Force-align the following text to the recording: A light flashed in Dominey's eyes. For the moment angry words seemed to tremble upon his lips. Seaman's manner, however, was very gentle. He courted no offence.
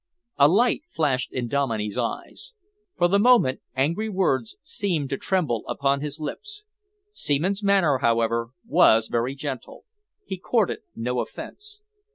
A 0.39 0.47
light 0.47 0.81
flashed 0.89 1.31
in 1.31 1.47
Dominey's 1.47 1.95
eyes. 1.95 2.53
For 2.97 3.07
the 3.07 3.19
moment 3.19 3.61
angry 3.75 4.09
words 4.09 4.57
seemed 4.63 5.11
to 5.11 5.17
tremble 5.17 5.63
upon 5.67 6.01
his 6.01 6.19
lips. 6.19 6.63
Seaman's 7.13 7.61
manner, 7.61 7.99
however, 7.99 8.49
was 8.65 9.09
very 9.09 9.35
gentle. 9.35 9.85
He 10.25 10.39
courted 10.39 10.79
no 10.95 11.19
offence. 11.19 11.81